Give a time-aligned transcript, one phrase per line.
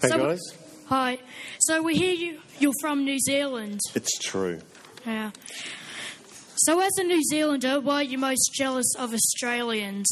[0.00, 0.40] Hey So- guys,
[0.86, 1.18] Hi.
[1.60, 2.40] So we hear you.
[2.60, 3.80] You're from New Zealand.
[3.94, 4.60] it's true.
[5.06, 5.30] Yeah.
[6.56, 10.06] So as a New Zealander, why are you most jealous of Australians?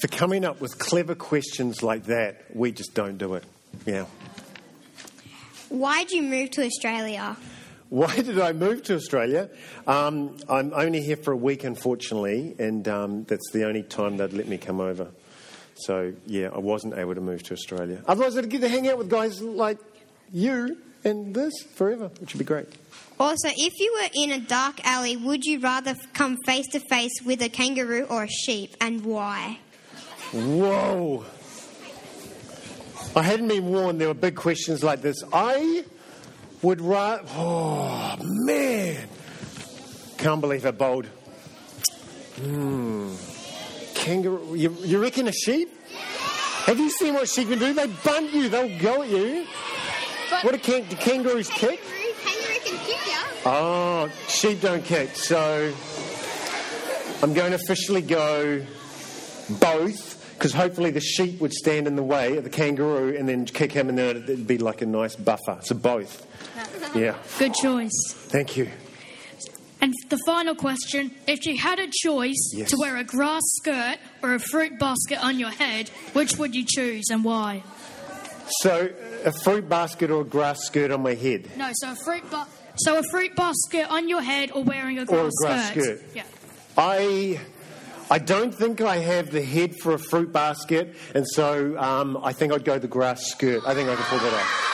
[0.00, 3.44] For coming up with clever questions like that, we just don't do it.
[3.84, 4.06] Yeah.
[5.68, 7.36] Why'd you move to Australia?
[7.90, 9.50] Why did I move to Australia?
[9.86, 14.32] Um, I'm only here for a week, unfortunately, and um, that's the only time they'd
[14.32, 15.08] let me come over.
[15.86, 18.02] So, yeah, I wasn't able to move to Australia.
[18.06, 19.78] Otherwise, I'd get to hang out with guys like
[20.32, 22.66] you and this forever, which would be great.
[23.20, 27.12] Also, if you were in a dark alley, would you rather come face to face
[27.24, 29.58] with a kangaroo or a sheep, and why?
[30.32, 31.24] Whoa!
[33.16, 35.22] I hadn't been warned there were big questions like this.
[35.32, 35.84] I
[36.62, 37.24] would rather.
[37.30, 39.08] Oh, man!
[40.18, 41.06] Can't believe how bold.
[42.36, 43.14] Hmm.
[43.98, 44.54] Kangaroo.
[44.54, 45.68] You, you reckon a sheep?
[46.66, 47.72] Have you seen what sheep can do?
[47.72, 49.46] They bunt you, they'll go at you.
[50.42, 51.80] What do, can, do kangaroos kick?
[52.24, 53.18] Kangaroo can kick you.
[53.46, 55.14] Oh, sheep don't kick.
[55.16, 55.72] So
[57.22, 58.64] I'm going to officially go
[59.60, 63.44] both because hopefully the sheep would stand in the way of the kangaroo and then
[63.44, 65.58] kick him and then it'd be like a nice buffer.
[65.62, 66.26] So both.
[66.94, 67.16] Yeah.
[67.38, 68.14] Good choice.
[68.14, 68.70] Thank you.
[69.80, 72.70] And the final question if you had a choice Yes.
[72.70, 76.64] to wear a grass skirt or a fruit basket on your head, which would you
[76.66, 77.62] choose and why?
[78.62, 78.88] So
[79.24, 81.50] a fruit basket or a grass skirt on my head.
[81.56, 85.04] No, so a fruit ba- so a fruit basket on your head or wearing a
[85.04, 86.02] grass, Or a grass skirt.
[86.14, 86.22] Yeah.
[86.76, 87.40] I.
[88.10, 92.32] I don't think I have the head for a fruit basket, and so um, I
[92.32, 93.62] think I'd go the grass skirt.
[93.66, 94.67] I think I can pull that off.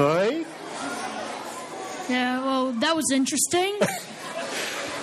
[0.00, 0.46] Right?
[2.08, 3.76] Yeah, well, that was interesting.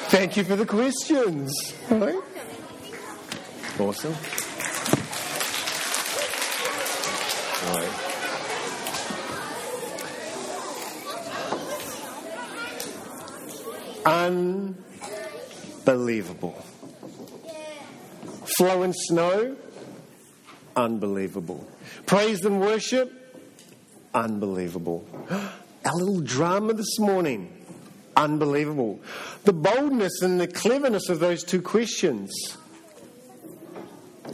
[0.09, 1.53] Thank you for the questions.
[1.87, 2.15] Right?
[3.79, 4.15] Awesome.
[7.67, 8.07] Right.
[15.85, 16.55] Unbelievable.
[18.57, 19.55] Flow and snow,
[20.75, 21.67] unbelievable.
[22.07, 23.26] Praise and worship,
[24.17, 25.05] unbelievable.
[25.29, 27.49] Our little drama this morning,
[28.15, 28.99] unbelievable.
[29.45, 32.57] The boldness and the cleverness of those two questions,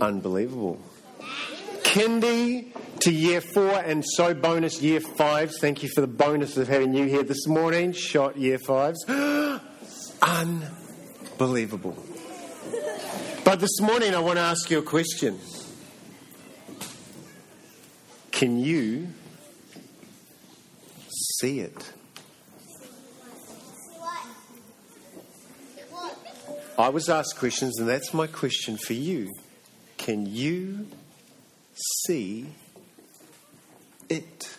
[0.01, 0.79] unbelievable.
[1.83, 5.59] Kindy to year four and so bonus year fives.
[5.59, 7.91] Thank you for the bonus of having you here this morning.
[7.91, 9.05] Shot year fives.
[10.21, 11.97] Unbelievable.
[13.43, 15.37] But this morning I want to ask you a question.
[18.31, 19.09] Can you
[21.39, 21.93] see it?
[26.77, 29.31] I was asked questions, and that's my question for you.
[29.97, 30.87] Can you
[32.05, 32.47] see
[34.09, 34.57] it?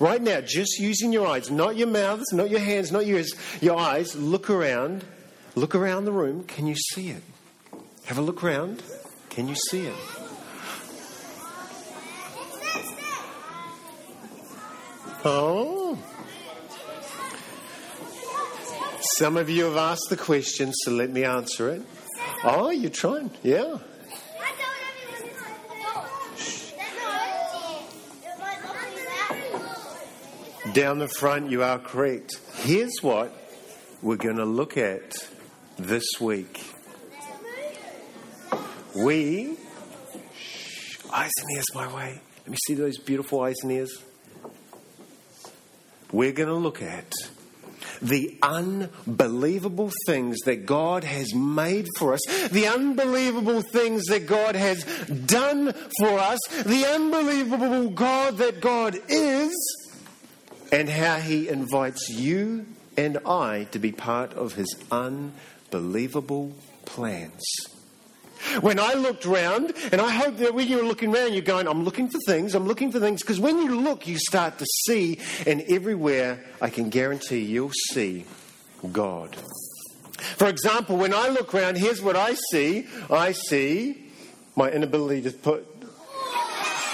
[0.00, 3.34] Right now, just using your eyes, not your mouths, not your hands, not your ears,
[3.60, 5.04] your eyes, look around.
[5.54, 6.44] Look around the room.
[6.44, 7.22] Can you see it?
[8.04, 8.82] Have a look around.
[9.28, 9.96] Can you see it?
[15.24, 15.77] Oh.
[19.18, 21.82] Some of you have asked the question, so let me answer it.
[22.44, 23.32] Oh, you're trying.
[23.42, 23.78] Yeah.
[30.72, 32.38] Down the front, you are correct.
[32.58, 33.36] Here's what
[34.02, 35.16] we're going to look at
[35.76, 36.64] this week.
[38.94, 39.56] We.
[40.36, 42.20] Shh, eyes and ears my way.
[42.42, 44.00] Let me see those beautiful eyes and ears.
[46.12, 47.12] We're going to look at
[48.00, 52.20] the unbelievable things that God has made for us,
[52.50, 54.84] the unbelievable things that God has
[55.26, 59.54] done for us, the unbelievable God that God is,
[60.72, 62.66] and how He invites you
[62.96, 66.52] and I to be part of His unbelievable
[66.84, 67.42] plans.
[68.60, 71.84] When I looked round, and I hope that when you're looking around, you're going, I'm
[71.84, 75.18] looking for things, I'm looking for things, because when you look, you start to see,
[75.46, 78.24] and everywhere, I can guarantee you'll see
[78.92, 79.36] God.
[80.36, 84.10] For example, when I look around, here's what I see I see
[84.56, 85.67] my inability to put.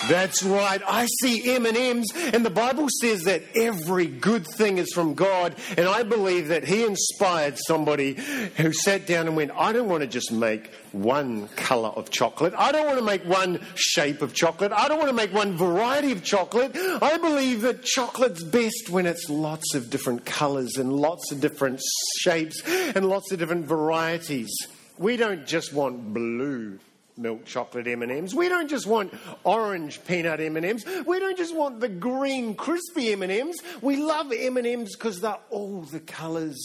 [0.09, 0.83] That's right.
[0.87, 5.89] I see M&Ms and the Bible says that every good thing is from God and
[5.89, 8.15] I believe that he inspired somebody
[8.57, 12.53] who sat down and went, I don't want to just make one color of chocolate.
[12.57, 14.73] I don't want to make one shape of chocolate.
[14.73, 16.77] I don't want to make one variety of chocolate.
[16.77, 21.81] I believe that chocolate's best when it's lots of different colors and lots of different
[22.19, 24.51] shapes and lots of different varieties.
[24.99, 26.79] We don't just want blue
[27.17, 28.35] milk chocolate M&Ms.
[28.35, 29.15] We don't just want
[29.45, 30.85] orange peanut M&Ms.
[31.07, 33.57] We don't just want the green crispy M&Ms.
[33.81, 36.59] We love M&Ms because they're all the colors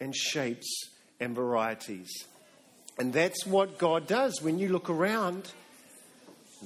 [0.00, 0.90] and shapes
[1.20, 2.10] and varieties.
[2.98, 5.50] And that's what God does when you look around.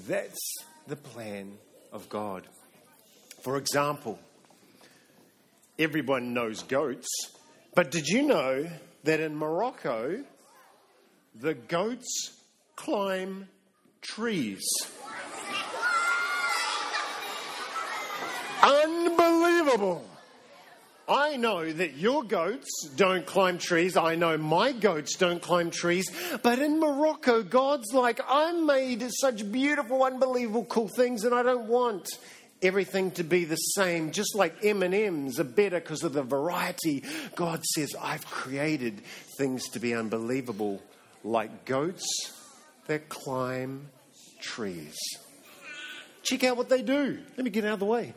[0.07, 0.39] That's
[0.87, 1.59] the plan
[1.93, 2.47] of God.
[3.43, 4.19] For example,
[5.79, 7.09] everyone knows goats,
[7.75, 8.69] but did you know
[9.05, 10.23] that in Morocco,
[11.35, 12.40] the goats
[12.81, 13.47] climb
[14.01, 14.65] trees.
[18.63, 20.03] Unbelievable.
[21.07, 23.99] I know that your goats don't climb trees.
[23.99, 26.07] I know my goats don't climb trees.
[26.43, 31.67] But in Morocco, God's like, I made such beautiful, unbelievable, cool things, and I don't
[31.67, 32.09] want
[32.63, 34.11] everything to be the same.
[34.11, 37.05] Just like M&Ms are better because of the variety.
[37.35, 39.03] God says, I've created
[39.37, 40.81] things to be unbelievable,
[41.23, 42.40] like goats
[42.91, 43.89] that climb
[44.41, 44.97] trees.
[46.25, 47.21] Check out what they do.
[47.37, 48.15] Let me get out of the way.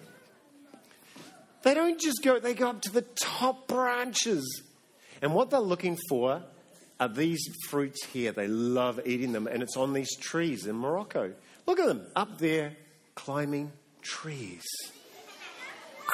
[1.62, 4.64] They don't just go, they go up to the top branches.
[5.22, 6.42] And what they're looking for
[7.00, 8.32] are these fruits here.
[8.32, 11.34] They love eating them, and it's on these trees in Morocco.
[11.68, 12.76] Look at them up there
[13.14, 13.72] climbing
[14.02, 14.64] trees.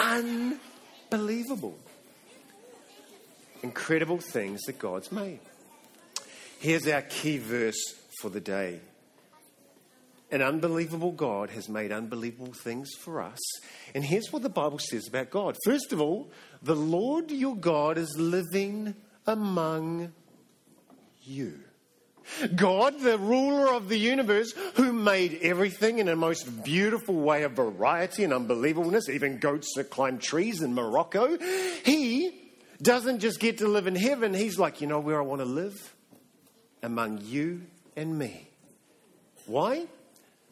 [0.02, 1.78] Unbelievable.
[3.64, 5.40] Incredible things that God's made.
[6.60, 8.80] Here's our key verse for the day.
[10.32, 13.40] An unbelievable God has made unbelievable things for us.
[13.96, 15.58] And here's what the Bible says about God.
[15.66, 16.30] First of all,
[16.62, 18.94] the Lord your God is living
[19.26, 20.14] among
[21.24, 21.60] you.
[22.56, 27.54] God, the ruler of the universe, who made everything in a most beautiful way of
[27.54, 31.40] variety and unbelievableness, even goats that climb trees in Morocco,
[31.84, 32.52] he
[32.84, 34.36] doesn't just get to live in heaven.
[34.36, 35.96] He's like, you know where I want to live?
[36.84, 37.64] Among you
[37.96, 38.48] and me.
[39.46, 39.88] Why?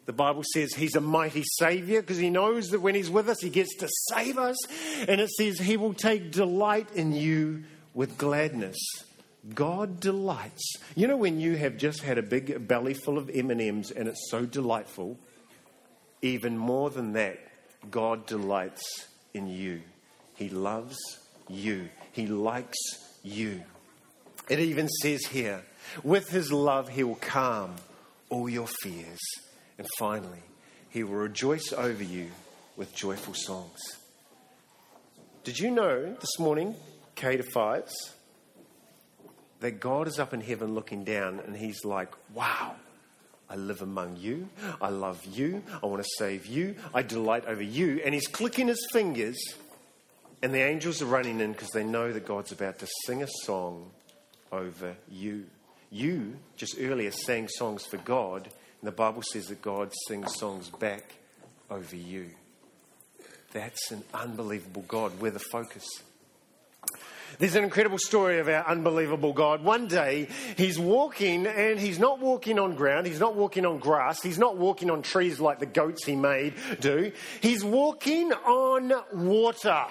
[0.06, 3.40] The Bible says he's a mighty Savior because he knows that when he's with us,
[3.40, 4.56] he gets to save us.
[5.06, 8.78] And it says he will take delight in you with gladness.
[9.54, 10.76] God delights.
[10.94, 14.30] You know when you have just had a big belly full of M&Ms and it's
[14.30, 15.18] so delightful,
[16.22, 17.38] even more than that,
[17.90, 18.82] God delights
[19.34, 19.82] in you.
[20.34, 20.96] He loves
[21.48, 21.88] you.
[22.12, 22.78] He likes
[23.22, 23.62] you.
[24.48, 25.62] It even says here,
[26.02, 27.76] with his love, he will calm
[28.28, 29.18] all your fears.
[29.78, 30.42] And finally,
[30.88, 32.28] he will rejoice over you
[32.76, 33.78] with joyful songs.
[35.44, 36.74] Did you know this morning,
[37.14, 37.94] K to fives,
[39.60, 42.76] that God is up in heaven looking down and he's like, wow,
[43.50, 44.48] I live among you.
[44.80, 45.62] I love you.
[45.82, 46.76] I want to save you.
[46.92, 48.00] I delight over you.
[48.04, 49.38] And he's clicking his fingers,
[50.42, 53.28] and the angels are running in because they know that God's about to sing a
[53.44, 53.90] song
[54.52, 55.46] over you.
[55.90, 60.68] You just earlier sang songs for God, and the Bible says that God sings songs
[60.68, 61.14] back
[61.70, 62.30] over you.
[63.52, 65.18] That's an unbelievable God.
[65.20, 65.86] We're the focus.
[67.38, 69.62] There's an incredible story of our unbelievable God.
[69.62, 74.22] One day, he's walking and he's not walking on ground, he's not walking on grass,
[74.22, 77.12] he's not walking on trees like the goats he made do.
[77.40, 79.84] He's walking on water.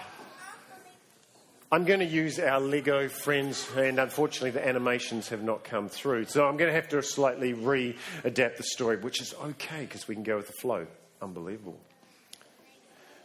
[1.69, 6.25] I'm going to use our Lego friends, and unfortunately, the animations have not come through.
[6.25, 10.07] So I'm going to have to slightly re adapt the story, which is okay because
[10.07, 10.87] we can go with the flow.
[11.21, 11.77] Unbelievable.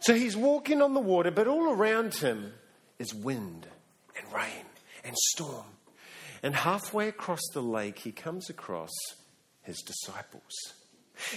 [0.01, 2.51] So he's walking on the water, but all around him
[2.99, 3.65] is wind
[4.17, 4.65] and rain
[5.05, 5.63] and storm.
[6.41, 8.91] And halfway across the lake, he comes across
[9.61, 10.51] his disciples.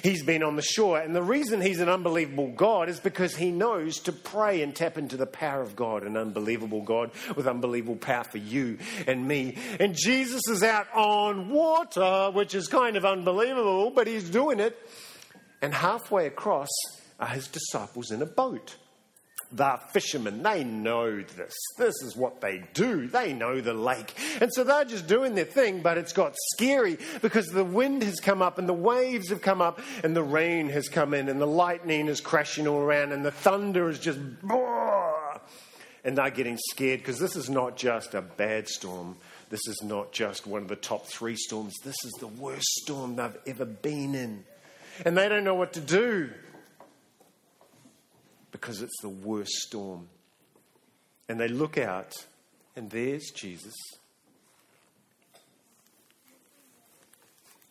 [0.02, 3.50] He's been on the shore, and the reason he's an unbelievable God is because he
[3.50, 7.97] knows to pray and tap into the power of God, an unbelievable God with unbelievable
[7.97, 9.56] power for you and me.
[9.78, 14.78] And Jesus is out on water, which is kind of unbelievable, but he's doing it.
[15.61, 16.68] And halfway across
[17.21, 18.76] are his disciples in a boat.
[19.53, 20.43] They're fishermen.
[20.43, 21.55] They know this.
[21.79, 23.07] This is what they do.
[23.07, 24.12] They know the lake.
[24.41, 28.19] And so they're just doing their thing, but it's got scary because the wind has
[28.19, 31.41] come up and the waves have come up and the rain has come in and
[31.41, 34.19] the lightning is crashing all around and the thunder is just.
[36.05, 39.17] And they're getting scared because this is not just a bad storm.
[39.49, 41.75] This is not just one of the top three storms.
[41.85, 44.45] This is the worst storm they've ever been in.
[45.05, 46.31] And they don't know what to do.
[48.56, 50.08] Because it's the worst storm.
[51.28, 52.14] And they look out,
[52.75, 53.75] and there's Jesus.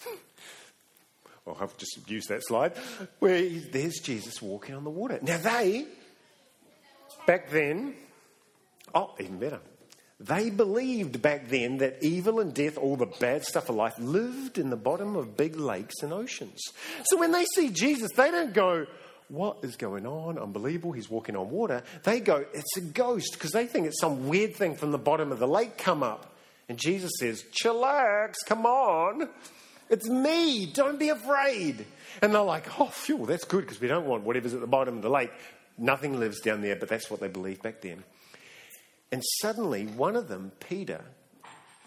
[1.45, 2.73] Well, I've just used that slide.
[3.19, 5.19] Where he- there's Jesus walking on the water.
[5.21, 5.85] Now, they,
[7.27, 7.93] back then,
[8.95, 9.59] oh, even better.
[10.19, 14.57] They believed back then that evil and death, all the bad stuff of life, lived
[14.57, 16.59] in the bottom of big lakes and oceans.
[17.03, 18.87] So when they see Jesus, they don't go,
[19.27, 20.38] What is going on?
[20.38, 20.91] Unbelievable.
[20.91, 21.84] He's walking on water.
[22.03, 25.32] They go, It's a ghost because they think it's some weird thing from the bottom
[25.32, 26.36] of the lake come up.
[26.70, 29.29] And Jesus says, Chillax, come on.
[29.89, 30.65] It's me.
[30.65, 31.86] Don't be afraid.
[32.22, 34.98] And they're like, Oh, phew, that's good because we don't want whatever's at the bottom
[34.98, 35.32] of the lake.
[35.77, 38.03] Nothing lives down there, but that's what they believed back then.
[39.12, 41.03] And suddenly, one of them, Peter,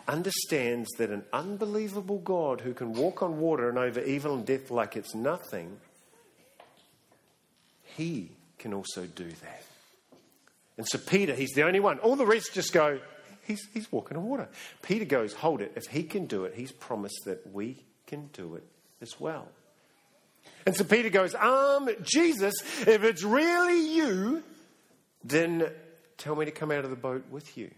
[0.07, 4.71] understands that an unbelievable God who can walk on water and over evil and death
[4.71, 5.79] like it's nothing,
[7.99, 9.63] he can also do that.
[10.77, 11.99] And so, Peter, he's the only one.
[11.99, 13.01] All the rest just go,
[13.45, 14.49] he's, he's walking on water.
[14.83, 15.73] Peter goes, Hold it.
[15.75, 18.65] If he can do it, he's promised that we can do it
[19.03, 19.49] as well.
[20.65, 22.55] And so Peter goes, Um, Jesus,
[22.87, 24.45] if it's really you,
[25.25, 25.69] then
[26.17, 27.71] tell me to come out of the boat with you.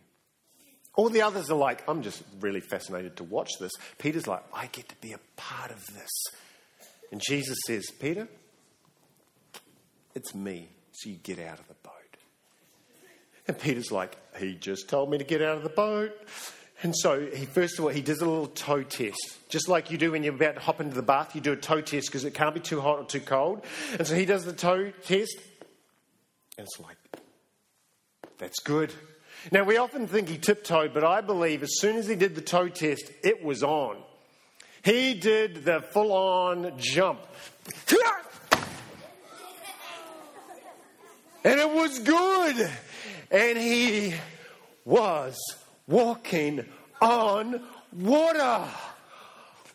[0.96, 3.72] All the others are like, I'm just really fascinated to watch this.
[3.96, 6.10] Peter's like, I get to be a part of this.
[7.10, 8.28] And Jesus says, Peter,
[10.20, 11.92] it's me, so you get out of the boat.
[13.48, 16.12] And Peter's like, he just told me to get out of the boat.
[16.82, 19.96] And so he first of all he does a little toe test, just like you
[19.96, 21.34] do when you're about to hop into the bath.
[21.34, 23.64] You do a toe test because it can't be too hot or too cold.
[23.98, 25.38] And so he does the toe test,
[26.58, 26.96] and it's like,
[28.36, 28.92] that's good.
[29.50, 32.42] Now we often think he tiptoed, but I believe as soon as he did the
[32.42, 33.96] toe test, it was on.
[34.82, 37.20] He did the full-on jump.
[41.44, 42.70] And it was good.
[43.30, 44.14] And he
[44.85, 45.38] was
[45.87, 46.64] walking
[47.00, 48.64] on water.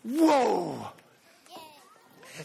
[0.04, 0.88] Whoa.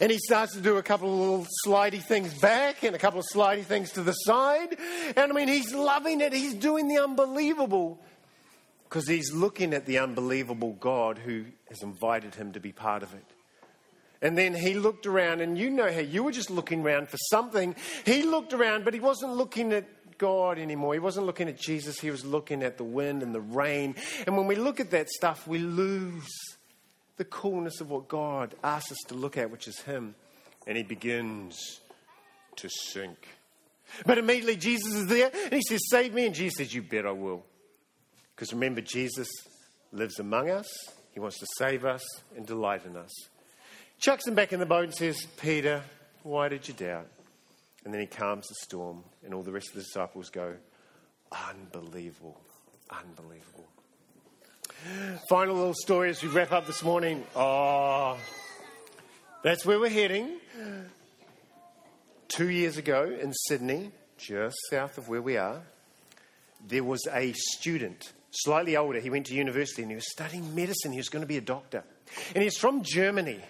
[0.00, 3.18] And he starts to do a couple of little slidey things back and a couple
[3.18, 4.76] of slidey things to the side.
[5.16, 6.32] And I mean, he's loving it.
[6.32, 8.00] He's doing the unbelievable
[8.84, 13.12] because he's looking at the unbelievable God who has invited him to be part of
[13.14, 13.24] it.
[14.22, 17.16] And then he looked around, and you know how you were just looking around for
[17.30, 17.74] something.
[18.04, 19.86] He looked around, but he wasn't looking at
[20.18, 20.92] God anymore.
[20.92, 21.98] He wasn't looking at Jesus.
[21.98, 23.94] He was looking at the wind and the rain.
[24.26, 26.28] And when we look at that stuff, we lose
[27.16, 30.14] the coolness of what God asks us to look at, which is Him.
[30.66, 31.80] And he begins
[32.56, 33.16] to sink.
[34.04, 36.26] But immediately Jesus is there, and he says, Save me.
[36.26, 37.42] And Jesus says, You bet I will.
[38.36, 39.28] Because remember, Jesus
[39.90, 40.68] lives among us.
[41.12, 42.02] He wants to save us
[42.36, 43.10] and delight in us
[44.00, 45.82] chucks him back in the boat and says, Peter,
[46.22, 47.06] why did you doubt?
[47.84, 50.54] And then he calms the storm, and all the rest of the disciples go,
[51.32, 52.40] Unbelievable,
[52.90, 53.68] unbelievable.
[55.28, 57.24] Final little story as we wrap up this morning.
[57.36, 58.18] Oh,
[59.44, 60.38] that's where we're heading.
[62.28, 65.62] Two years ago in Sydney, just south of where we are,
[66.66, 69.00] there was a student, slightly older.
[69.00, 70.92] He went to university and he was studying medicine.
[70.92, 71.84] He was going to be a doctor.
[72.34, 73.40] And he's from Germany.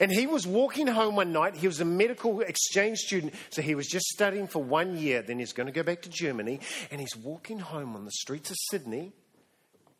[0.00, 1.56] And he was walking home one night.
[1.56, 3.34] He was a medical exchange student.
[3.50, 5.22] So he was just studying for one year.
[5.22, 6.60] Then he's going to go back to Germany.
[6.90, 9.12] And he's walking home on the streets of Sydney.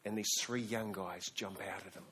[0.04, 2.04] And these three young guys jump out at him.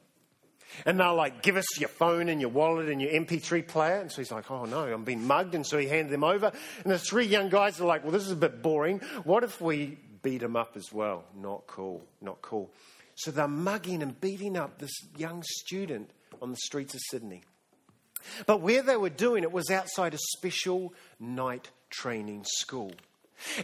[0.84, 4.00] And they're like, give us your phone and your wallet and your MP3 player.
[4.00, 5.54] And so he's like, oh no, I'm being mugged.
[5.54, 6.52] And so he handed them over.
[6.84, 9.00] And the three young guys are like, well, this is a bit boring.
[9.24, 11.24] What if we beat him up as well?
[11.34, 12.70] Not cool, not cool.
[13.18, 16.10] So they're mugging and beating up this young student
[16.40, 17.42] on the streets of Sydney.
[18.46, 22.92] But where they were doing it was outside a special night training school.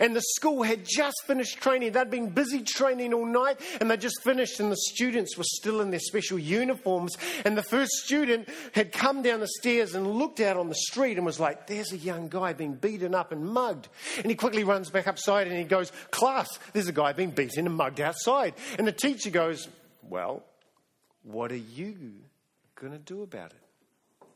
[0.00, 1.92] And the school had just finished training.
[1.92, 5.80] They'd been busy training all night and they just finished, and the students were still
[5.80, 7.16] in their special uniforms.
[7.44, 11.16] And the first student had come down the stairs and looked out on the street
[11.16, 13.88] and was like, There's a young guy being beaten up and mugged.
[14.18, 17.66] And he quickly runs back upside and he goes, Class, there's a guy being beaten
[17.66, 18.54] and mugged outside.
[18.78, 19.68] And the teacher goes,
[20.02, 20.42] Well,
[21.22, 21.96] what are you
[22.74, 24.28] going to do about it?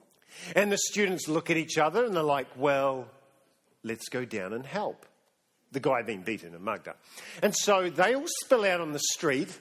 [0.54, 3.06] And the students look at each other and they're like, Well,
[3.82, 5.06] let's go down and help
[5.72, 6.98] the guy being beaten and mugged up.
[7.42, 9.58] And so they all spill out on the street,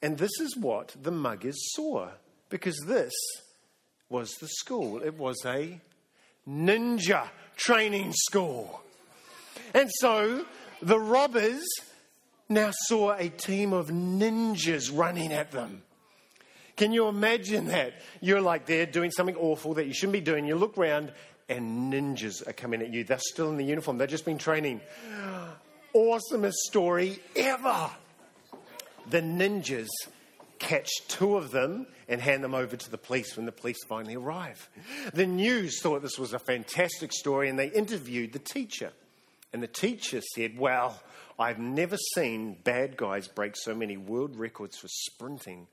[0.00, 2.08] and this is what the muggers saw,
[2.48, 3.12] because this
[4.08, 5.02] was the school.
[5.02, 5.80] It was a
[6.48, 8.82] ninja training school.
[9.74, 10.44] And so
[10.80, 11.64] the robbers
[12.48, 15.82] now saw a team of ninjas running at them.
[16.76, 17.94] Can you imagine that?
[18.20, 20.46] You're like there doing something awful that you shouldn't be doing.
[20.46, 21.12] You look around,
[21.48, 23.04] and ninjas are coming at you.
[23.04, 24.80] They're still in the uniform, they've just been training.
[25.94, 27.90] Awesomest story ever.
[29.10, 29.88] The ninjas
[30.58, 34.14] catch two of them and hand them over to the police when the police finally
[34.14, 34.70] arrive.
[35.12, 38.92] The news thought this was a fantastic story and they interviewed the teacher.
[39.52, 40.98] And the teacher said, Well,
[41.38, 45.66] I've never seen bad guys break so many world records for sprinting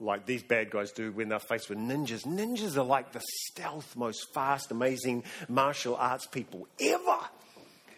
[0.00, 2.26] like these bad guys do when they're faced with ninjas.
[2.26, 7.18] Ninjas are like the stealth, most fast, amazing martial arts people ever.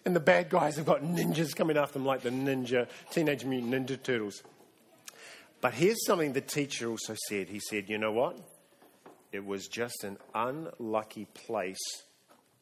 [0.04, 3.88] And the bad guys have got ninjas coming after them like the ninja, Teenage Mutant
[3.88, 4.42] Ninja Turtles.
[5.60, 7.48] But here's something the teacher also said.
[7.48, 8.38] He said, You know what?
[9.32, 11.76] It was just an unlucky place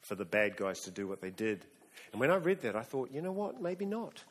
[0.00, 1.64] for the bad guys to do what they did.
[2.12, 3.60] And when I read that, I thought, you know what?
[3.60, 4.22] Maybe not.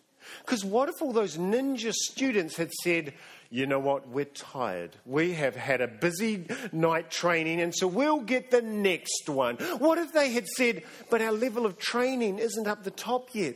[0.46, 3.13] Because what if all those ninja students had said,
[3.50, 4.96] you know what, we're tired.
[5.06, 9.58] We have had a busy night training, and so we'll get the next one.
[9.77, 13.56] What if they had said, but our level of training isn't up the top yet?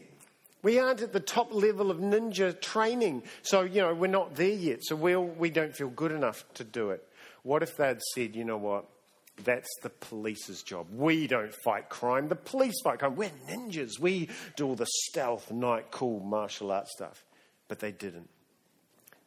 [0.62, 4.48] We aren't at the top level of ninja training, so, you know, we're not there
[4.50, 7.04] yet, so we'll, we don't feel good enough to do it.
[7.44, 8.86] What if they'd said, you know what,
[9.44, 10.88] that's the police's job.
[10.92, 12.28] We don't fight crime.
[12.28, 13.16] The police fight crime.
[13.16, 14.00] We're ninjas.
[14.00, 17.24] We do all the stealth, night, cool martial arts stuff.
[17.68, 18.30] But they didn't.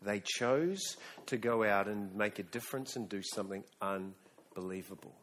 [0.02, 5.14] They chose to go out and make a difference and do something unbelievable.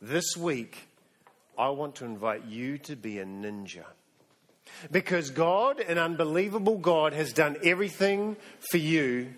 [0.00, 0.88] This week,
[1.58, 3.84] I want to invite you to be a ninja.
[4.90, 8.36] Because God, an unbelievable God, has done everything
[8.70, 9.32] for you,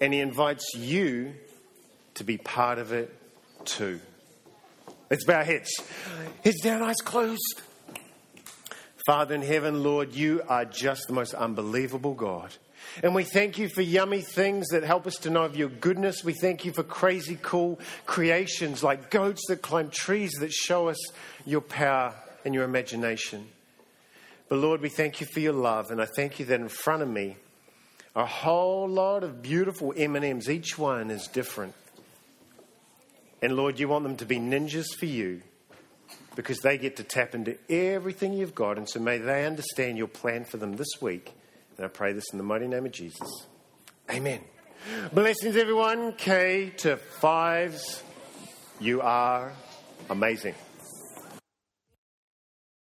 [0.00, 1.34] and He invites you
[2.14, 3.19] to be part of it
[3.64, 4.00] two.
[5.10, 5.70] Let's bow our heads.
[6.44, 7.62] Heads down, eyes closed.
[9.06, 12.54] Father in heaven, Lord, you are just the most unbelievable God.
[13.02, 16.24] And we thank you for yummy things that help us to know of your goodness.
[16.24, 20.98] We thank you for crazy cool creations like goats that climb trees that show us
[21.46, 22.14] your power
[22.44, 23.48] and your imagination.
[24.48, 25.90] But Lord, we thank you for your love.
[25.90, 27.36] And I thank you that in front of me,
[28.16, 30.50] a whole lot of beautiful M&Ms.
[30.50, 31.74] Each one is different.
[33.42, 35.42] And Lord, you want them to be ninjas for you
[36.36, 38.76] because they get to tap into everything you've got.
[38.76, 41.32] And so may they understand your plan for them this week.
[41.76, 43.46] And I pray this in the mighty name of Jesus.
[44.10, 44.40] Amen.
[45.12, 46.12] Blessings, everyone.
[46.14, 48.02] K to fives.
[48.78, 49.52] You are
[50.08, 50.54] amazing.